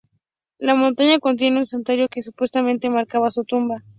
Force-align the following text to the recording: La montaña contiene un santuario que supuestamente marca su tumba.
La 0.57 0.73
montaña 0.73 1.19
contiene 1.19 1.59
un 1.59 1.67
santuario 1.67 2.07
que 2.09 2.23
supuestamente 2.23 2.89
marca 2.89 3.19
su 3.29 3.43
tumba. 3.45 3.83